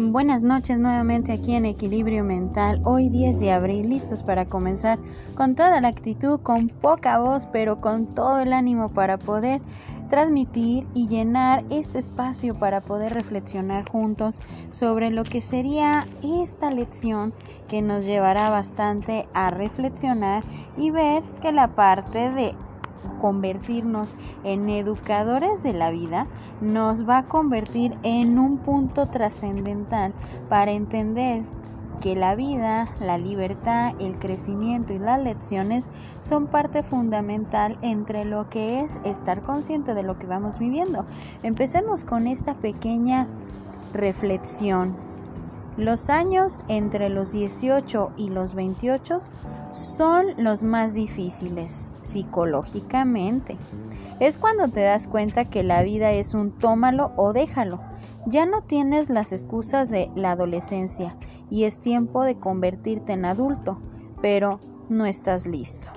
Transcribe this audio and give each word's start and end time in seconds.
Buenas 0.00 0.44
noches 0.44 0.78
nuevamente 0.78 1.32
aquí 1.32 1.56
en 1.56 1.64
Equilibrio 1.64 2.22
Mental, 2.22 2.80
hoy 2.84 3.08
10 3.08 3.40
de 3.40 3.50
abril, 3.50 3.88
listos 3.88 4.22
para 4.22 4.44
comenzar 4.44 4.96
con 5.34 5.56
toda 5.56 5.80
la 5.80 5.88
actitud, 5.88 6.38
con 6.38 6.68
poca 6.68 7.18
voz, 7.18 7.46
pero 7.46 7.80
con 7.80 8.06
todo 8.06 8.38
el 8.38 8.52
ánimo 8.52 8.90
para 8.90 9.18
poder 9.18 9.60
transmitir 10.08 10.86
y 10.94 11.08
llenar 11.08 11.64
este 11.68 11.98
espacio 11.98 12.56
para 12.56 12.80
poder 12.80 13.12
reflexionar 13.12 13.90
juntos 13.90 14.40
sobre 14.70 15.10
lo 15.10 15.24
que 15.24 15.40
sería 15.40 16.06
esta 16.22 16.70
lección 16.70 17.34
que 17.66 17.82
nos 17.82 18.04
llevará 18.04 18.50
bastante 18.50 19.28
a 19.34 19.50
reflexionar 19.50 20.44
y 20.76 20.90
ver 20.90 21.24
que 21.42 21.50
la 21.50 21.74
parte 21.74 22.30
de 22.30 22.54
convertirnos 23.20 24.16
en 24.44 24.68
educadores 24.68 25.62
de 25.62 25.72
la 25.72 25.90
vida 25.90 26.26
nos 26.60 27.08
va 27.08 27.18
a 27.18 27.26
convertir 27.26 27.96
en 28.02 28.38
un 28.38 28.58
punto 28.58 29.06
trascendental 29.08 30.12
para 30.48 30.72
entender 30.72 31.42
que 32.00 32.14
la 32.14 32.34
vida, 32.34 32.88
la 33.00 33.18
libertad, 33.18 33.92
el 33.98 34.18
crecimiento 34.18 34.92
y 34.92 34.98
las 34.98 35.20
lecciones 35.20 35.88
son 36.20 36.46
parte 36.46 36.82
fundamental 36.82 37.76
entre 37.82 38.24
lo 38.24 38.48
que 38.48 38.80
es 38.80 38.98
estar 39.04 39.42
consciente 39.42 39.94
de 39.94 40.04
lo 40.04 40.18
que 40.18 40.26
vamos 40.26 40.58
viviendo. 40.58 41.04
Empecemos 41.42 42.04
con 42.04 42.26
esta 42.26 42.54
pequeña 42.54 43.26
reflexión. 43.92 44.94
Los 45.76 46.10
años 46.10 46.64
entre 46.68 47.08
los 47.08 47.32
18 47.32 48.12
y 48.16 48.30
los 48.30 48.54
28 48.54 49.20
son 49.72 50.26
los 50.36 50.62
más 50.62 50.94
difíciles 50.94 51.87
psicológicamente. 52.08 53.56
Es 54.20 54.38
cuando 54.38 54.68
te 54.68 54.80
das 54.80 55.06
cuenta 55.06 55.44
que 55.44 55.62
la 55.62 55.82
vida 55.82 56.10
es 56.12 56.34
un 56.34 56.50
tómalo 56.50 57.12
o 57.16 57.32
déjalo. 57.32 57.80
Ya 58.26 58.46
no 58.46 58.62
tienes 58.62 59.10
las 59.10 59.32
excusas 59.32 59.90
de 59.90 60.10
la 60.14 60.32
adolescencia 60.32 61.16
y 61.50 61.64
es 61.64 61.80
tiempo 61.80 62.22
de 62.24 62.38
convertirte 62.38 63.12
en 63.12 63.24
adulto, 63.24 63.78
pero 64.20 64.60
no 64.88 65.06
estás 65.06 65.46
listo. 65.46 65.88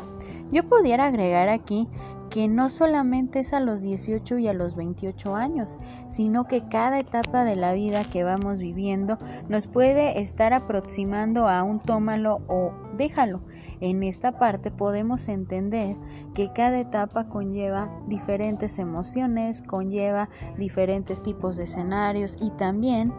Yo 0.52 0.68
pudiera 0.68 1.06
agregar 1.06 1.50
aquí 1.50 1.88
que 2.32 2.48
no 2.48 2.70
solamente 2.70 3.42
es 3.42 3.54
a 3.54 3.60
los 3.60 3.82
18 3.82 4.40
y 4.40 4.48
a 4.48 4.54
los 4.54 4.76
28 4.76 5.36
años, 5.36 5.78
sino 6.08 6.46
que 6.46 6.68
cada 6.68 6.98
etapa 6.98 7.44
de 7.44 7.58
la 7.58 7.74
vida 7.74 8.06
que 8.06 8.24
vamos 8.24 8.60
viviendo 8.60 9.18
nos 9.50 9.68
puede 9.68 10.22
estar 10.22 10.54
aproximando 10.54 11.48
a 11.48 11.62
un 11.62 11.82
tómalo 11.82 12.42
o 12.48 12.72
déjalo. 12.98 13.42
En 13.82 14.02
esta 14.02 14.40
parte 14.40 14.72
podemos 14.72 15.28
entender 15.28 15.98
que 16.34 16.54
cada 16.54 16.80
etapa 16.80 17.28
conlleva 17.28 17.92
diferentes 18.08 18.80
emociones, 18.80 19.62
conlleva 19.62 20.30
diferentes 20.58 21.22
tipos 21.22 21.58
de 21.58 21.66
escenarios 21.66 22.38
y 22.40 22.52
también 22.52 23.14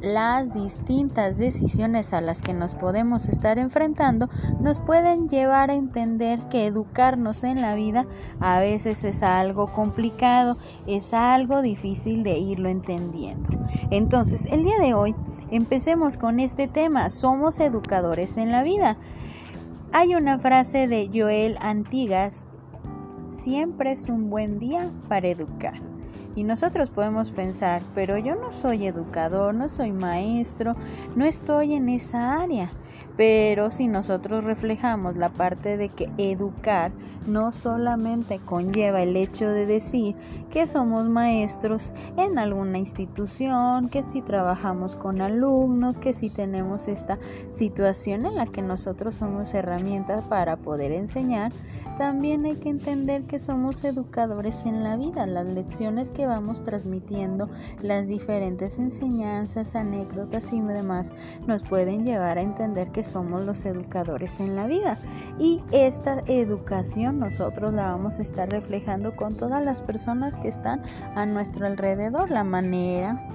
las 0.00 0.54
distintas 0.54 1.38
decisiones 1.38 2.12
a 2.12 2.20
las 2.20 2.40
que 2.40 2.54
nos 2.54 2.74
podemos 2.74 3.28
estar 3.28 3.58
enfrentando 3.58 4.28
nos 4.60 4.80
pueden 4.80 5.28
llevar 5.28 5.70
a 5.70 5.74
entender 5.74 6.40
que 6.48 6.66
educarnos 6.66 7.42
en 7.44 7.60
la 7.60 7.74
vida 7.74 8.06
a 8.40 8.60
veces 8.60 9.04
es 9.04 9.22
algo 9.22 9.72
complicado, 9.72 10.56
es 10.86 11.12
algo 11.12 11.62
difícil 11.62 12.22
de 12.22 12.38
irlo 12.38 12.68
entendiendo. 12.68 13.50
Entonces, 13.90 14.46
el 14.46 14.62
día 14.62 14.78
de 14.80 14.94
hoy 14.94 15.14
empecemos 15.50 16.16
con 16.16 16.40
este 16.40 16.68
tema, 16.68 17.10
somos 17.10 17.58
educadores 17.60 18.36
en 18.36 18.52
la 18.52 18.62
vida. 18.62 18.96
Hay 19.92 20.14
una 20.14 20.38
frase 20.38 20.86
de 20.86 21.10
Joel 21.12 21.56
Antigas, 21.60 22.46
siempre 23.26 23.92
es 23.92 24.08
un 24.08 24.30
buen 24.30 24.58
día 24.58 24.90
para 25.08 25.28
educar. 25.28 25.80
Y 26.38 26.44
nosotros 26.44 26.88
podemos 26.88 27.32
pensar, 27.32 27.82
pero 27.96 28.16
yo 28.16 28.36
no 28.36 28.52
soy 28.52 28.86
educador, 28.86 29.56
no 29.56 29.68
soy 29.68 29.90
maestro, 29.90 30.76
no 31.16 31.24
estoy 31.24 31.74
en 31.74 31.88
esa 31.88 32.40
área. 32.40 32.70
Pero 33.16 33.70
si 33.70 33.88
nosotros 33.88 34.44
reflejamos 34.44 35.16
la 35.16 35.30
parte 35.30 35.76
de 35.76 35.88
que 35.88 36.08
educar 36.18 36.92
no 37.26 37.52
solamente 37.52 38.38
conlleva 38.38 39.02
el 39.02 39.16
hecho 39.16 39.48
de 39.48 39.66
decir 39.66 40.16
que 40.50 40.66
somos 40.66 41.08
maestros 41.08 41.92
en 42.16 42.38
alguna 42.38 42.78
institución, 42.78 43.88
que 43.88 44.02
si 44.02 44.22
trabajamos 44.22 44.96
con 44.96 45.20
alumnos, 45.20 45.98
que 45.98 46.12
si 46.12 46.30
tenemos 46.30 46.88
esta 46.88 47.18
situación 47.50 48.24
en 48.24 48.36
la 48.36 48.46
que 48.46 48.62
nosotros 48.62 49.16
somos 49.16 49.52
herramientas 49.54 50.24
para 50.26 50.56
poder 50.56 50.92
enseñar, 50.92 51.52
también 51.96 52.46
hay 52.46 52.56
que 52.56 52.68
entender 52.68 53.24
que 53.24 53.38
somos 53.38 53.82
educadores 53.84 54.64
en 54.64 54.84
la 54.84 54.96
vida, 54.96 55.26
las 55.26 55.46
lecciones 55.46 56.10
que 56.10 56.26
vamos 56.26 56.62
transmitiendo, 56.62 57.48
las 57.82 58.08
diferentes 58.08 58.78
enseñanzas, 58.78 59.74
anécdotas 59.74 60.52
y 60.52 60.60
demás 60.60 61.12
nos 61.46 61.62
pueden 61.62 62.04
llevar 62.04 62.38
a 62.38 62.42
entender 62.42 62.87
que 62.90 63.04
somos 63.04 63.44
los 63.44 63.64
educadores 63.64 64.40
en 64.40 64.56
la 64.56 64.66
vida. 64.66 64.98
Y 65.38 65.62
esta 65.72 66.22
educación 66.26 67.18
nosotros 67.18 67.72
la 67.72 67.90
vamos 67.90 68.18
a 68.18 68.22
estar 68.22 68.48
reflejando 68.50 69.16
con 69.16 69.36
todas 69.36 69.64
las 69.64 69.80
personas 69.80 70.38
que 70.38 70.48
están 70.48 70.82
a 71.14 71.26
nuestro 71.26 71.66
alrededor, 71.66 72.30
la 72.30 72.44
manera 72.44 73.28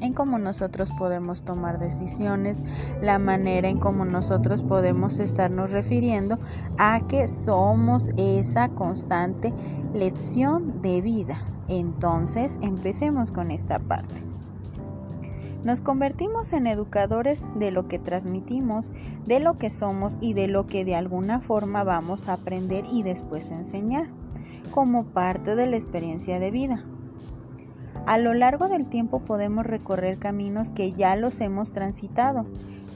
en 0.00 0.12
cómo 0.12 0.38
nosotros 0.38 0.90
podemos 0.98 1.42
tomar 1.42 1.78
decisiones, 1.78 2.58
la 3.00 3.18
manera 3.18 3.68
en 3.68 3.78
cómo 3.78 4.04
nosotros 4.04 4.62
podemos 4.62 5.18
estarnos 5.18 5.70
refiriendo 5.70 6.38
a 6.78 7.00
que 7.06 7.28
somos 7.28 8.10
esa 8.16 8.68
constante 8.70 9.52
lección 9.94 10.82
de 10.82 11.00
vida. 11.00 11.38
Entonces, 11.68 12.58
empecemos 12.62 13.30
con 13.30 13.50
esta 13.50 13.78
parte. 13.78 14.25
Nos 15.66 15.80
convertimos 15.80 16.52
en 16.52 16.68
educadores 16.68 17.44
de 17.56 17.72
lo 17.72 17.88
que 17.88 17.98
transmitimos, 17.98 18.92
de 19.26 19.40
lo 19.40 19.58
que 19.58 19.68
somos 19.68 20.16
y 20.20 20.32
de 20.32 20.46
lo 20.46 20.68
que 20.68 20.84
de 20.84 20.94
alguna 20.94 21.40
forma 21.40 21.82
vamos 21.82 22.28
a 22.28 22.34
aprender 22.34 22.84
y 22.92 23.02
después 23.02 23.50
enseñar, 23.50 24.06
como 24.70 25.06
parte 25.06 25.56
de 25.56 25.66
la 25.66 25.74
experiencia 25.74 26.38
de 26.38 26.52
vida. 26.52 26.84
A 28.06 28.16
lo 28.16 28.32
largo 28.32 28.68
del 28.68 28.86
tiempo 28.86 29.18
podemos 29.18 29.66
recorrer 29.66 30.18
caminos 30.18 30.70
que 30.70 30.92
ya 30.92 31.16
los 31.16 31.40
hemos 31.40 31.72
transitado, 31.72 32.46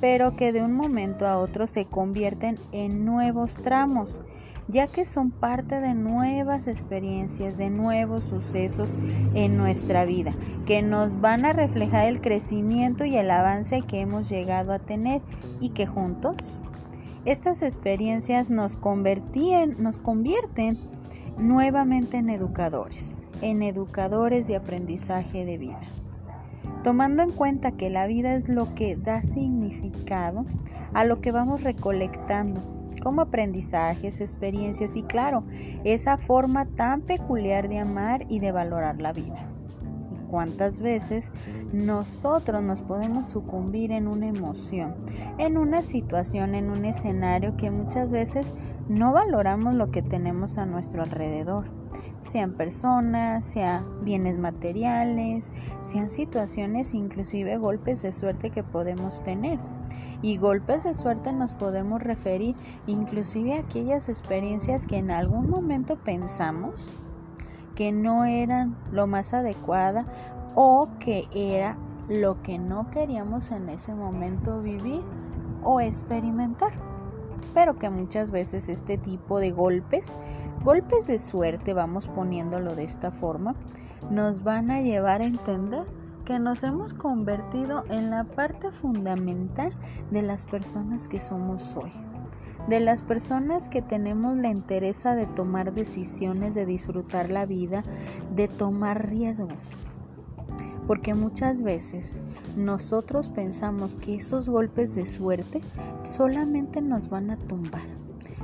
pero 0.00 0.36
que 0.36 0.52
de 0.52 0.62
un 0.62 0.72
momento 0.72 1.26
a 1.26 1.38
otro 1.38 1.66
se 1.66 1.86
convierten 1.86 2.56
en 2.70 3.04
nuevos 3.04 3.54
tramos, 3.54 4.22
ya 4.68 4.86
que 4.86 5.04
son 5.04 5.30
parte 5.30 5.80
de 5.80 5.94
nuevas 5.94 6.66
experiencias, 6.66 7.56
de 7.56 7.70
nuevos 7.70 8.24
sucesos 8.24 8.98
en 9.34 9.56
nuestra 9.56 10.04
vida, 10.04 10.34
que 10.66 10.82
nos 10.82 11.20
van 11.20 11.44
a 11.44 11.52
reflejar 11.52 12.08
el 12.08 12.20
crecimiento 12.20 13.04
y 13.04 13.16
el 13.16 13.30
avance 13.30 13.82
que 13.82 14.00
hemos 14.00 14.28
llegado 14.28 14.72
a 14.72 14.78
tener 14.78 15.22
y 15.60 15.70
que 15.70 15.86
juntos 15.86 16.58
estas 17.24 17.62
experiencias 17.62 18.50
nos, 18.50 18.78
nos 19.78 19.98
convierten 19.98 20.78
nuevamente 21.38 22.16
en 22.16 22.30
educadores 22.30 23.20
en 23.42 23.62
educadores 23.62 24.46
de 24.46 24.56
aprendizaje 24.56 25.44
de 25.44 25.58
vida. 25.58 25.80
Tomando 26.82 27.22
en 27.22 27.30
cuenta 27.30 27.72
que 27.72 27.90
la 27.90 28.06
vida 28.06 28.34
es 28.34 28.48
lo 28.48 28.74
que 28.74 28.96
da 28.96 29.22
significado 29.22 30.46
a 30.94 31.04
lo 31.04 31.20
que 31.20 31.32
vamos 31.32 31.62
recolectando 31.62 32.79
como 33.00 33.22
aprendizajes, 33.22 34.20
experiencias 34.20 34.96
y 34.96 35.02
claro, 35.02 35.44
esa 35.84 36.18
forma 36.18 36.66
tan 36.66 37.02
peculiar 37.02 37.68
de 37.68 37.78
amar 37.78 38.26
y 38.28 38.40
de 38.40 38.52
valorar 38.52 39.00
la 39.00 39.12
vida. 39.12 39.46
¿Cuántas 40.30 40.80
veces 40.80 41.32
nosotros 41.72 42.62
nos 42.62 42.82
podemos 42.82 43.28
sucumbir 43.28 43.90
en 43.90 44.06
una 44.06 44.28
emoción, 44.28 44.94
en 45.38 45.58
una 45.58 45.82
situación, 45.82 46.54
en 46.54 46.70
un 46.70 46.84
escenario 46.84 47.56
que 47.56 47.72
muchas 47.72 48.12
veces 48.12 48.54
no 48.88 49.12
valoramos 49.12 49.74
lo 49.74 49.90
que 49.90 50.02
tenemos 50.02 50.56
a 50.56 50.66
nuestro 50.66 51.02
alrededor? 51.02 51.80
sean 52.20 52.52
personas, 52.52 53.44
sean 53.44 54.04
bienes 54.04 54.38
materiales, 54.38 55.50
sean 55.82 56.10
situaciones, 56.10 56.94
inclusive 56.94 57.56
golpes 57.56 58.02
de 58.02 58.12
suerte 58.12 58.50
que 58.50 58.62
podemos 58.62 59.22
tener. 59.22 59.58
Y 60.22 60.36
golpes 60.36 60.84
de 60.84 60.94
suerte 60.94 61.32
nos 61.32 61.54
podemos 61.54 62.02
referir 62.02 62.54
inclusive 62.86 63.54
a 63.54 63.60
aquellas 63.60 64.08
experiencias 64.08 64.86
que 64.86 64.98
en 64.98 65.10
algún 65.10 65.48
momento 65.48 65.96
pensamos 65.96 66.92
que 67.74 67.92
no 67.92 68.24
eran 68.24 68.76
lo 68.92 69.06
más 69.06 69.32
adecuada 69.32 70.04
o 70.54 70.88
que 70.98 71.26
era 71.34 71.78
lo 72.08 72.42
que 72.42 72.58
no 72.58 72.90
queríamos 72.90 73.50
en 73.50 73.68
ese 73.68 73.94
momento 73.94 74.60
vivir 74.60 75.02
o 75.62 75.80
experimentar. 75.80 76.72
Pero 77.54 77.78
que 77.78 77.88
muchas 77.88 78.30
veces 78.30 78.68
este 78.68 78.98
tipo 78.98 79.38
de 79.38 79.52
golpes 79.52 80.16
golpes 80.62 81.06
de 81.06 81.18
suerte, 81.18 81.72
vamos 81.72 82.08
poniéndolo 82.08 82.74
de 82.74 82.84
esta 82.84 83.10
forma, 83.10 83.54
nos 84.10 84.42
van 84.42 84.70
a 84.70 84.82
llevar 84.82 85.22
a 85.22 85.26
entender 85.26 85.84
que 86.24 86.38
nos 86.38 86.62
hemos 86.62 86.94
convertido 86.94 87.84
en 87.88 88.10
la 88.10 88.24
parte 88.24 88.70
fundamental 88.70 89.72
de 90.10 90.22
las 90.22 90.44
personas 90.44 91.08
que 91.08 91.20
somos 91.20 91.76
hoy. 91.76 91.92
De 92.68 92.80
las 92.80 93.02
personas 93.02 93.68
que 93.68 93.82
tenemos 93.82 94.36
la 94.36 94.48
interesa 94.48 95.14
de 95.14 95.26
tomar 95.26 95.72
decisiones, 95.72 96.54
de 96.54 96.66
disfrutar 96.66 97.30
la 97.30 97.46
vida, 97.46 97.82
de 98.34 98.48
tomar 98.48 99.08
riesgos 99.08 99.54
porque 100.90 101.14
muchas 101.14 101.62
veces 101.62 102.20
nosotros 102.56 103.28
pensamos 103.28 103.96
que 103.96 104.16
esos 104.16 104.48
golpes 104.48 104.96
de 104.96 105.06
suerte 105.06 105.60
solamente 106.02 106.82
nos 106.82 107.08
van 107.08 107.30
a 107.30 107.36
tumbar, 107.36 107.86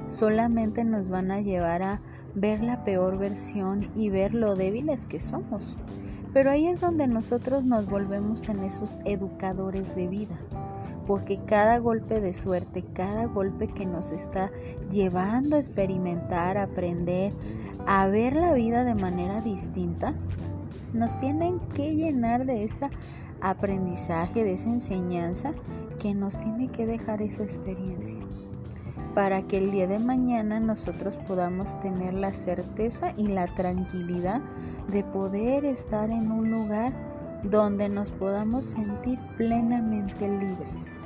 solamente 0.06 0.84
nos 0.84 1.08
van 1.08 1.32
a 1.32 1.40
llevar 1.40 1.82
a 1.82 2.00
ver 2.36 2.62
la 2.62 2.84
peor 2.84 3.18
versión 3.18 3.90
y 3.96 4.10
ver 4.10 4.32
lo 4.32 4.54
débiles 4.54 5.06
que 5.06 5.18
somos. 5.18 5.76
Pero 6.36 6.50
ahí 6.50 6.66
es 6.66 6.82
donde 6.82 7.06
nosotros 7.06 7.64
nos 7.64 7.86
volvemos 7.86 8.50
en 8.50 8.62
esos 8.62 9.00
educadores 9.06 9.94
de 9.94 10.06
vida, 10.06 10.36
porque 11.06 11.40
cada 11.46 11.78
golpe 11.78 12.20
de 12.20 12.34
suerte, 12.34 12.84
cada 12.92 13.24
golpe 13.24 13.68
que 13.68 13.86
nos 13.86 14.10
está 14.12 14.52
llevando 14.90 15.56
a 15.56 15.60
experimentar, 15.60 16.58
a 16.58 16.64
aprender, 16.64 17.32
a 17.86 18.06
ver 18.08 18.34
la 18.34 18.52
vida 18.52 18.84
de 18.84 18.94
manera 18.94 19.40
distinta, 19.40 20.12
nos 20.92 21.16
tienen 21.16 21.58
que 21.74 21.96
llenar 21.96 22.44
de 22.44 22.64
ese 22.64 22.90
aprendizaje, 23.40 24.44
de 24.44 24.52
esa 24.52 24.68
enseñanza 24.68 25.54
que 25.98 26.12
nos 26.12 26.36
tiene 26.36 26.68
que 26.68 26.84
dejar 26.84 27.22
esa 27.22 27.44
experiencia 27.44 28.18
para 29.16 29.40
que 29.40 29.56
el 29.56 29.70
día 29.70 29.86
de 29.86 29.98
mañana 29.98 30.60
nosotros 30.60 31.16
podamos 31.16 31.80
tener 31.80 32.12
la 32.12 32.34
certeza 32.34 33.14
y 33.16 33.28
la 33.28 33.46
tranquilidad 33.54 34.42
de 34.88 35.04
poder 35.04 35.64
estar 35.64 36.10
en 36.10 36.30
un 36.30 36.50
lugar 36.50 36.92
donde 37.42 37.88
nos 37.88 38.12
podamos 38.12 38.66
sentir 38.66 39.18
plenamente 39.38 40.28
libres. 40.28 41.00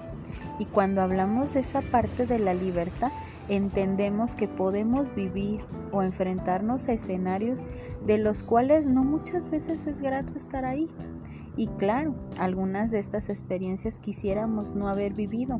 Y 0.58 0.64
cuando 0.64 1.02
hablamos 1.02 1.54
de 1.54 1.60
esa 1.60 1.82
parte 1.82 2.26
de 2.26 2.40
la 2.40 2.52
libertad, 2.52 3.12
entendemos 3.48 4.34
que 4.34 4.48
podemos 4.48 5.14
vivir 5.14 5.60
o 5.92 6.02
enfrentarnos 6.02 6.88
a 6.88 6.94
escenarios 6.94 7.62
de 8.06 8.18
los 8.18 8.42
cuales 8.42 8.86
no 8.86 9.04
muchas 9.04 9.48
veces 9.48 9.86
es 9.86 10.00
grato 10.00 10.34
estar 10.34 10.64
ahí. 10.64 10.90
Y 11.60 11.66
claro, 11.66 12.14
algunas 12.38 12.90
de 12.90 13.00
estas 13.00 13.28
experiencias 13.28 13.98
quisiéramos 13.98 14.74
no 14.74 14.88
haber 14.88 15.12
vivido 15.12 15.58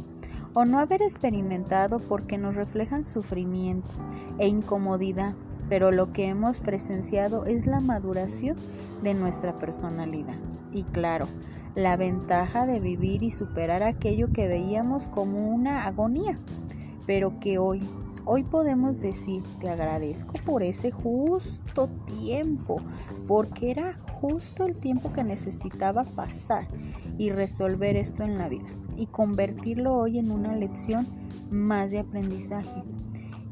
o 0.54 0.64
no 0.64 0.78
haber 0.78 1.02
experimentado 1.02 1.98
porque 1.98 2.38
nos 2.38 2.54
reflejan 2.54 3.04
sufrimiento 3.04 3.96
e 4.38 4.48
incomodidad, 4.48 5.34
pero 5.68 5.90
lo 5.92 6.10
que 6.14 6.28
hemos 6.28 6.60
presenciado 6.60 7.44
es 7.44 7.66
la 7.66 7.80
maduración 7.80 8.56
de 9.02 9.12
nuestra 9.12 9.58
personalidad. 9.58 10.38
Y 10.72 10.84
claro, 10.84 11.28
la 11.74 11.98
ventaja 11.98 12.64
de 12.64 12.80
vivir 12.80 13.22
y 13.22 13.30
superar 13.30 13.82
aquello 13.82 14.32
que 14.32 14.48
veíamos 14.48 15.06
como 15.06 15.50
una 15.50 15.84
agonía 15.84 16.38
pero 17.10 17.40
que 17.40 17.58
hoy, 17.58 17.80
hoy 18.24 18.44
podemos 18.44 19.00
decir, 19.00 19.42
te 19.58 19.68
agradezco 19.68 20.34
por 20.46 20.62
ese 20.62 20.92
justo 20.92 21.88
tiempo, 22.06 22.80
porque 23.26 23.72
era 23.72 23.98
justo 24.20 24.64
el 24.64 24.76
tiempo 24.76 25.12
que 25.12 25.24
necesitaba 25.24 26.04
pasar 26.04 26.66
y 27.18 27.30
resolver 27.30 27.96
esto 27.96 28.22
en 28.22 28.38
la 28.38 28.48
vida 28.48 28.68
y 28.96 29.06
convertirlo 29.06 29.94
hoy 29.94 30.18
en 30.18 30.30
una 30.30 30.54
lección 30.54 31.06
más 31.50 31.90
de 31.90 32.00
aprendizaje. 32.00 32.82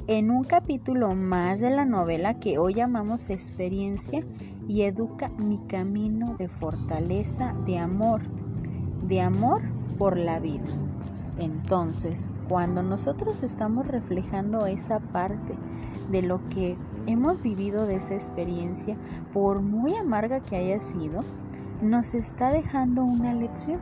En 0.06 0.30
un 0.30 0.44
capítulo 0.44 1.14
más 1.14 1.60
de 1.60 1.70
la 1.70 1.84
novela 1.84 2.38
que 2.38 2.58
hoy 2.58 2.74
llamamos 2.74 3.30
experiencia 3.30 4.24
y 4.66 4.82
educa 4.82 5.30
mi 5.30 5.58
camino 5.66 6.34
de 6.36 6.48
fortaleza, 6.48 7.54
de 7.66 7.78
amor, 7.78 8.22
de 9.06 9.20
amor 9.20 9.62
por 9.98 10.16
la 10.16 10.38
vida. 10.38 10.66
Entonces, 11.38 12.28
cuando 12.48 12.82
nosotros 12.82 13.42
estamos 13.42 13.86
reflejando 13.88 14.66
esa 14.66 15.00
parte 15.00 15.54
de 16.10 16.22
lo 16.22 16.46
que 16.48 16.76
hemos 17.08 17.42
vivido 17.42 17.86
de 17.86 17.96
esa 17.96 18.14
experiencia, 18.14 18.96
por 19.32 19.62
muy 19.62 19.94
amarga 19.96 20.40
que 20.40 20.56
haya 20.56 20.78
sido, 20.78 21.24
nos 21.82 22.14
está 22.14 22.50
dejando 22.50 23.02
una 23.02 23.32
lección. 23.32 23.80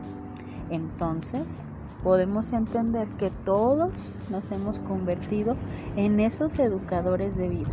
Entonces, 0.69 1.65
podemos 2.03 2.53
entender 2.53 3.07
que 3.17 3.29
todos 3.29 4.15
nos 4.29 4.51
hemos 4.51 4.79
convertido 4.79 5.55
en 5.95 6.19
esos 6.19 6.57
educadores 6.57 7.35
de 7.35 7.49
vida, 7.49 7.69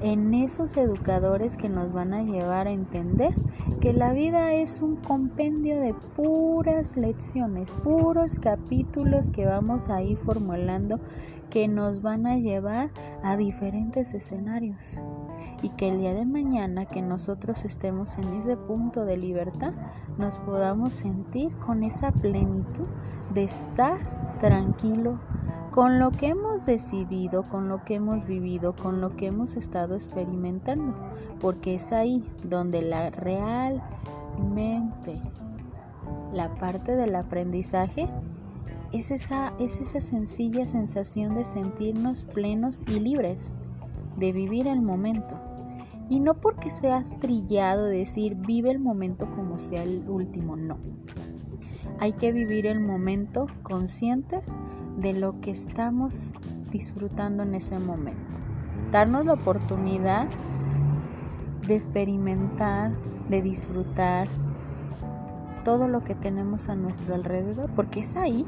en 0.00 0.34
esos 0.34 0.76
educadores 0.76 1.56
que 1.56 1.68
nos 1.68 1.92
van 1.92 2.14
a 2.14 2.22
llevar 2.22 2.66
a 2.66 2.72
entender 2.72 3.34
que 3.80 3.92
la 3.92 4.12
vida 4.12 4.52
es 4.52 4.80
un 4.80 4.96
compendio 4.96 5.80
de 5.80 5.94
puras 5.94 6.96
lecciones, 6.96 7.74
puros 7.74 8.36
capítulos 8.40 9.30
que 9.30 9.46
vamos 9.46 9.88
a 9.88 10.02
ir 10.02 10.16
formulando 10.16 11.00
que 11.50 11.68
nos 11.68 12.02
van 12.02 12.26
a 12.26 12.36
llevar 12.36 12.90
a 13.22 13.36
diferentes 13.36 14.14
escenarios. 14.14 15.00
Y 15.62 15.70
que 15.70 15.88
el 15.88 15.98
día 15.98 16.14
de 16.14 16.26
mañana 16.26 16.86
que 16.86 17.02
nosotros 17.02 17.64
estemos 17.64 18.18
en 18.18 18.34
ese 18.34 18.56
punto 18.56 19.04
de 19.04 19.16
libertad 19.16 19.72
nos 20.18 20.38
podamos 20.38 20.94
sentir 20.94 21.56
con 21.58 21.82
esa 21.82 22.12
plenitud 22.12 22.86
de 23.32 23.44
estar 23.44 24.38
tranquilo 24.38 25.18
con 25.76 25.98
lo 25.98 26.10
que 26.10 26.28
hemos 26.28 26.64
decidido, 26.64 27.42
con 27.42 27.68
lo 27.68 27.84
que 27.84 27.96
hemos 27.96 28.24
vivido, 28.24 28.74
con 28.74 29.02
lo 29.02 29.14
que 29.14 29.26
hemos 29.26 29.56
estado 29.56 29.94
experimentando, 29.94 30.94
porque 31.38 31.74
es 31.74 31.92
ahí 31.92 32.24
donde 32.44 32.80
la 32.80 33.10
realmente 33.10 33.60
la 36.32 36.54
parte 36.54 36.96
del 36.96 37.14
aprendizaje 37.14 38.08
es 38.90 39.10
esa, 39.10 39.52
es 39.58 39.76
esa 39.76 40.00
sencilla 40.00 40.66
sensación 40.66 41.34
de 41.34 41.44
sentirnos 41.44 42.24
plenos 42.24 42.82
y 42.86 42.98
libres, 42.98 43.52
de 44.16 44.32
vivir 44.32 44.68
el 44.68 44.80
momento. 44.80 45.38
Y 46.08 46.20
no 46.20 46.40
porque 46.40 46.70
seas 46.70 47.20
trillado 47.20 47.84
decir 47.84 48.34
vive 48.34 48.70
el 48.70 48.78
momento 48.78 49.30
como 49.30 49.58
sea 49.58 49.82
el 49.82 50.08
último, 50.08 50.56
no. 50.56 50.78
Hay 52.00 52.12
que 52.12 52.32
vivir 52.32 52.66
el 52.66 52.80
momento 52.80 53.46
conscientes 53.62 54.56
de 54.96 55.12
lo 55.12 55.40
que 55.40 55.50
estamos 55.50 56.32
disfrutando 56.70 57.42
en 57.42 57.54
ese 57.54 57.78
momento. 57.78 58.40
Darnos 58.90 59.24
la 59.26 59.34
oportunidad 59.34 60.28
de 61.66 61.74
experimentar, 61.74 62.92
de 63.28 63.42
disfrutar 63.42 64.28
todo 65.64 65.88
lo 65.88 66.02
que 66.02 66.14
tenemos 66.14 66.68
a 66.68 66.76
nuestro 66.76 67.14
alrededor, 67.14 67.70
porque 67.74 68.00
es 68.00 68.16
ahí 68.16 68.46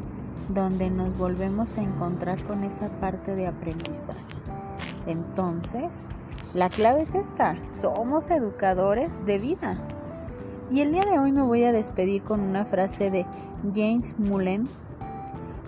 donde 0.55 0.89
nos 0.89 1.17
volvemos 1.19 1.77
a 1.77 1.83
encontrar 1.83 2.43
con 2.45 2.65
esa 2.65 2.89
parte 3.01 3.35
de 3.35 3.47
aprendizaje. 3.47 4.37
Entonces, 5.07 6.09
la 6.55 6.71
clave 6.71 7.03
es 7.03 7.15
esta, 7.15 7.57
somos 7.71 8.31
educadores 8.31 9.25
de 9.27 9.39
vida. 9.39 9.77
Y 10.71 10.81
el 10.81 10.93
día 10.93 11.05
de 11.05 11.19
hoy 11.19 11.33
me 11.33 11.43
voy 11.43 11.65
a 11.65 11.73
despedir 11.73 12.23
con 12.23 12.41
una 12.41 12.65
frase 12.65 13.11
de 13.11 13.27
James 13.75 14.19
Mullen. 14.19 14.69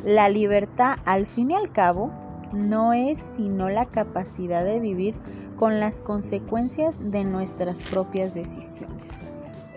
La 0.04 0.28
libertad, 0.28 0.96
al 1.04 1.26
fin 1.26 1.50
y 1.50 1.54
al 1.54 1.72
cabo, 1.72 2.10
no 2.52 2.92
es 2.92 3.18
sino 3.18 3.68
la 3.68 3.86
capacidad 3.86 4.64
de 4.64 4.80
vivir 4.80 5.14
con 5.56 5.78
las 5.78 6.00
consecuencias 6.00 6.98
de 7.10 7.24
nuestras 7.24 7.82
propias 7.82 8.32
decisiones. 8.32 9.24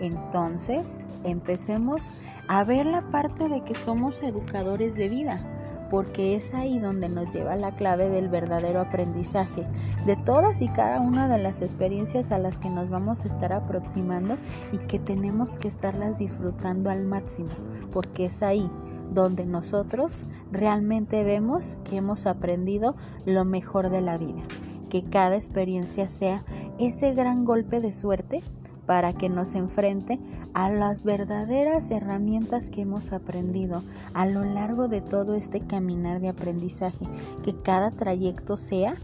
Entonces, 0.00 1.00
empecemos 1.24 2.10
a 2.48 2.64
ver 2.64 2.86
la 2.86 3.02
parte 3.10 3.48
de 3.48 3.62
que 3.64 3.74
somos 3.74 4.22
educadores 4.22 4.96
de 4.96 5.08
vida 5.08 5.42
porque 5.90 6.34
es 6.34 6.54
ahí 6.54 6.78
donde 6.78 7.08
nos 7.08 7.30
lleva 7.30 7.56
la 7.56 7.74
clave 7.76 8.08
del 8.08 8.28
verdadero 8.28 8.80
aprendizaje, 8.80 9.66
de 10.06 10.16
todas 10.16 10.60
y 10.60 10.68
cada 10.68 11.00
una 11.00 11.28
de 11.28 11.38
las 11.38 11.60
experiencias 11.60 12.32
a 12.32 12.38
las 12.38 12.58
que 12.58 12.70
nos 12.70 12.90
vamos 12.90 13.24
a 13.24 13.28
estar 13.28 13.52
aproximando 13.52 14.36
y 14.72 14.78
que 14.78 14.98
tenemos 14.98 15.56
que 15.56 15.68
estarlas 15.68 16.18
disfrutando 16.18 16.90
al 16.90 17.04
máximo, 17.04 17.50
porque 17.92 18.24
es 18.26 18.42
ahí 18.42 18.68
donde 19.14 19.46
nosotros 19.46 20.24
realmente 20.52 21.24
vemos 21.24 21.76
que 21.84 21.96
hemos 21.96 22.26
aprendido 22.26 22.96
lo 23.24 23.44
mejor 23.44 23.90
de 23.90 24.00
la 24.00 24.18
vida, 24.18 24.42
que 24.90 25.04
cada 25.04 25.36
experiencia 25.36 26.08
sea 26.08 26.44
ese 26.78 27.14
gran 27.14 27.44
golpe 27.44 27.80
de 27.80 27.92
suerte 27.92 28.42
para 28.86 29.12
que 29.12 29.28
nos 29.28 29.54
enfrente 29.54 30.18
a 30.52 30.68
las 30.68 31.04
verdaderas 31.04 31.90
herramientas 31.90 32.70
que 32.70 32.82
hemos 32.82 33.12
aprendido 33.12 33.82
a 34.12 34.26
lo 34.26 34.44
largo 34.44 34.88
de 34.88 35.00
todo 35.00 35.34
este 35.34 35.60
caminar 35.60 36.20
de 36.20 36.28
aprendizaje, 36.28 37.06
que 37.42 37.54
cada 37.54 37.90
trayecto 37.90 38.56
sea 38.56 38.94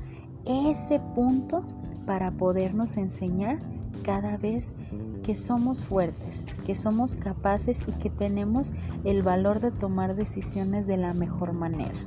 ese 0.44 1.00
punto 1.14 1.64
para 2.06 2.30
podernos 2.32 2.96
enseñar 2.96 3.58
cada 4.02 4.36
vez 4.36 4.74
que 5.22 5.34
somos 5.34 5.84
fuertes, 5.84 6.46
que 6.64 6.74
somos 6.74 7.16
capaces 7.16 7.84
y 7.86 7.92
que 7.92 8.10
tenemos 8.10 8.72
el 9.04 9.22
valor 9.22 9.60
de 9.60 9.70
tomar 9.70 10.14
decisiones 10.14 10.86
de 10.86 10.96
la 10.96 11.14
mejor 11.14 11.52
manera. 11.52 11.98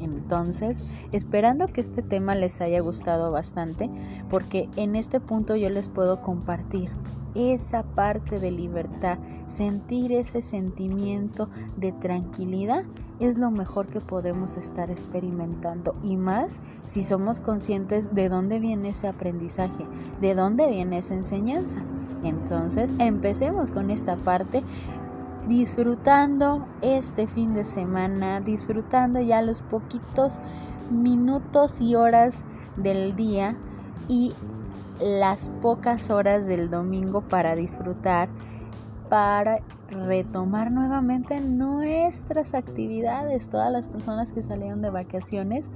Entonces, 0.00 0.82
esperando 1.12 1.66
que 1.66 1.80
este 1.80 2.02
tema 2.02 2.34
les 2.34 2.60
haya 2.60 2.80
gustado 2.80 3.30
bastante, 3.30 3.90
porque 4.28 4.68
en 4.76 4.96
este 4.96 5.20
punto 5.20 5.56
yo 5.56 5.68
les 5.68 5.88
puedo 5.88 6.22
compartir 6.22 6.90
esa 7.34 7.82
parte 7.82 8.40
de 8.40 8.50
libertad, 8.50 9.18
sentir 9.46 10.12
ese 10.12 10.42
sentimiento 10.42 11.48
de 11.76 11.92
tranquilidad 11.92 12.84
es 13.20 13.36
lo 13.36 13.50
mejor 13.50 13.86
que 13.86 14.00
podemos 14.00 14.56
estar 14.56 14.90
experimentando 14.90 15.94
y 16.02 16.16
más 16.16 16.60
si 16.84 17.02
somos 17.02 17.38
conscientes 17.38 18.14
de 18.14 18.28
dónde 18.28 18.58
viene 18.58 18.90
ese 18.90 19.08
aprendizaje, 19.08 19.86
de 20.20 20.34
dónde 20.34 20.70
viene 20.70 20.98
esa 20.98 21.14
enseñanza. 21.14 21.78
Entonces, 22.22 22.94
empecemos 22.98 23.70
con 23.70 23.90
esta 23.90 24.16
parte 24.16 24.62
disfrutando 25.48 26.66
este 26.80 27.26
fin 27.26 27.54
de 27.54 27.64
semana, 27.64 28.40
disfrutando 28.40 29.20
ya 29.20 29.42
los 29.42 29.60
poquitos 29.62 30.38
minutos 30.90 31.80
y 31.80 31.94
horas 31.94 32.44
del 32.76 33.16
día 33.16 33.56
y 34.08 34.34
las 35.00 35.50
pocas 35.62 36.10
horas 36.10 36.46
del 36.46 36.70
domingo 36.70 37.22
para 37.22 37.54
disfrutar, 37.54 38.28
para 39.08 39.60
retomar 39.88 40.70
nuevamente 40.70 41.40
nuestras 41.40 42.54
actividades, 42.54 43.48
todas 43.48 43.72
las 43.72 43.86
personas 43.86 44.32
que 44.32 44.42
salieron 44.42 44.82
de 44.82 44.90
vacaciones 44.90 45.70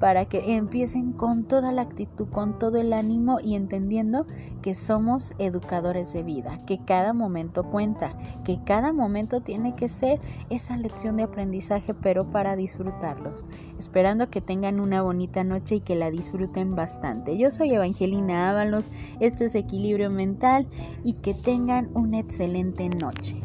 para 0.00 0.24
que 0.24 0.56
empiecen 0.56 1.12
con 1.12 1.44
toda 1.44 1.70
la 1.72 1.82
actitud, 1.82 2.28
con 2.30 2.58
todo 2.58 2.78
el 2.78 2.94
ánimo 2.94 3.38
y 3.38 3.54
entendiendo 3.54 4.26
que 4.62 4.74
somos 4.74 5.34
educadores 5.38 6.12
de 6.14 6.22
vida, 6.22 6.58
que 6.66 6.82
cada 6.84 7.12
momento 7.12 7.64
cuenta, 7.64 8.16
que 8.42 8.58
cada 8.64 8.92
momento 8.92 9.42
tiene 9.42 9.76
que 9.76 9.90
ser 9.90 10.18
esa 10.48 10.78
lección 10.78 11.18
de 11.18 11.24
aprendizaje, 11.24 11.92
pero 11.94 12.30
para 12.30 12.56
disfrutarlos. 12.56 13.44
Esperando 13.78 14.30
que 14.30 14.40
tengan 14.40 14.80
una 14.80 15.02
bonita 15.02 15.44
noche 15.44 15.76
y 15.76 15.80
que 15.80 15.94
la 15.94 16.10
disfruten 16.10 16.74
bastante. 16.74 17.36
Yo 17.36 17.50
soy 17.50 17.74
Evangelina 17.74 18.50
Ábalos, 18.50 18.88
esto 19.20 19.44
es 19.44 19.54
Equilibrio 19.54 20.10
Mental 20.10 20.66
y 21.04 21.14
que 21.14 21.34
tengan 21.34 21.90
una 21.94 22.18
excelente 22.18 22.88
noche. 22.88 23.36